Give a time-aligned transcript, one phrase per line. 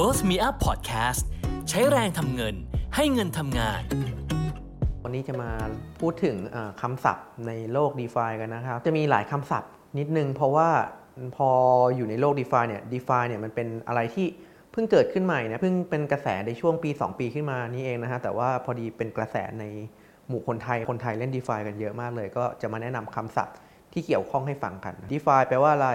[0.00, 1.22] World Me Up Podcast
[1.68, 2.54] ใช้แรงทำเงิน
[2.96, 3.82] ให้เงินทำงาน
[5.04, 5.50] วันนี้จะมา
[6.00, 6.36] พูดถึง
[6.80, 10.68] คำศัพท์ในโลก d e f ากันนะครับ จะมีหลายคำศัพท์นิดนึง เพราะว่า
[11.36, 11.50] พอ
[11.96, 14.26] อยู่ในโลก d e f าเนี่ย d e f าเนี่ยมันเป็นอะไรที่
[14.72, 19.64] เพิ่งเกิดขึ้นใหม่นะเพิ่งเป็นกระแสในช่วงปี 2 ปีขึ้นมานี่เองนะฮะแต่ว่าพอดีเป็นกระแสใน
[20.28, 23.56] หมู่คนไทยคนไทยเล่น d e f ากันเยอะมากเลย ก็จะมาแนะนำคำศัพท์
[23.92, 25.90] ที่เกี่ยวข้องให้ฟังกัน d e f าแปลว่าอะไร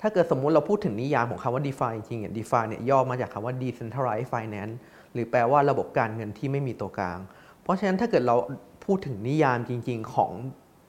[0.00, 4.74] ถ้าเกิดสมมุติเราพูดถึงนิยามของคำว่า d e f าจริงๆเนี่ย d e f าเนี่ยย่อมาจากคำว่า decentralized finance
[5.12, 7.18] หรือแปลว่าระบบการเงินที่ไม่มีตัวกลาง
[7.62, 8.36] เพราะฉะนั้นถ้าเกิดเรา
[8.84, 10.32] พูดถึงนิยามจริง ๆของ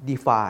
[0.07, 0.41] d e f า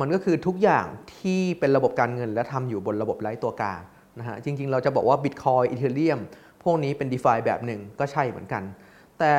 [0.00, 0.86] มันก็คือทุกอย่าง
[1.18, 3.80] ที่เป็นระบบการเงินและทำอยู่บนระบบไร้ตัวกลาง
[4.18, 6.20] นะฮะจริง ๆ เราจะบอกว่า Bitcoin Ethereum
[6.62, 8.62] พวกนี้เป็น d e f าแบบหนึ่งก็ใช่เหมือนกัน
[9.22, 9.36] แต่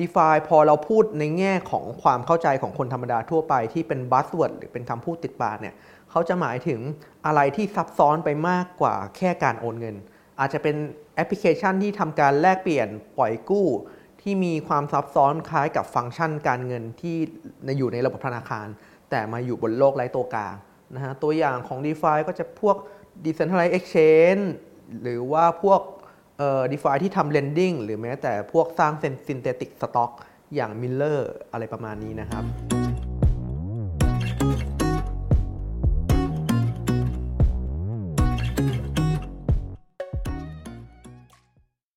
[0.00, 5.74] d e f าพอเราพูดในแง่ของความเข้าใจของคนธรรมดาทั่วไปที่เป็น buzzword หรือเป็นคำพูดติดปากเนี่ย
[6.10, 6.80] เขาจะหมายถึง
[7.26, 9.96] อะไรที่ซับซ้อนไปมากกว่าแค่การโอนเงิน
[10.40, 10.76] อาจจะเป็น
[11.14, 13.66] แอปพลิเคชันที่ทำการแลกเปลี่ยนปล่อยกู้
[14.22, 17.16] ที่มีความซับซ้อนคล้ายกับฟังก์ชันการเงินที่
[17.78, 18.66] อยู่ในระบบธนาคาร
[19.10, 20.54] แต่มาอยู่บนโลกไร้ตัวกลาง
[20.94, 22.76] นะฮะตัวอย่างของ DeFi ก็จะพวก
[23.24, 24.44] Decentralized Exchange
[25.02, 25.80] หรือว่าพวก
[26.38, 30.04] เอ่อ DeFi ที่ทำ lending หรือแม้แต่พวกสร้าง synthetic stock
[30.54, 32.44] อย่าง Mirror อะไรประมาณนี้นะครับ